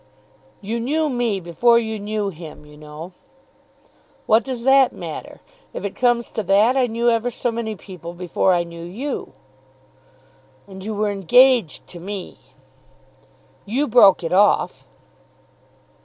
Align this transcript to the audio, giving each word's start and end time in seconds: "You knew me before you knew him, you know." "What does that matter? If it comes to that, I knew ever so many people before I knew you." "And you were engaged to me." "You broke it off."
"You 0.61 0.79
knew 0.79 1.09
me 1.09 1.39
before 1.39 1.77
you 1.77 1.99
knew 1.99 2.29
him, 2.29 2.65
you 2.65 2.75
know." 2.75 3.11
"What 4.25 4.43
does 4.43 4.63
that 4.63 4.91
matter? 4.93 5.41
If 5.73 5.85
it 5.85 5.95
comes 5.95 6.31
to 6.31 6.41
that, 6.41 6.75
I 6.75 6.87
knew 6.87 7.11
ever 7.11 7.29
so 7.29 7.51
many 7.51 7.75
people 7.75 8.15
before 8.15 8.51
I 8.51 8.63
knew 8.63 8.81
you." 8.83 9.33
"And 10.67 10.83
you 10.83 10.95
were 10.95 11.11
engaged 11.11 11.85
to 11.89 11.99
me." 11.99 12.39
"You 13.63 13.87
broke 13.87 14.23
it 14.23 14.33
off." 14.33 14.87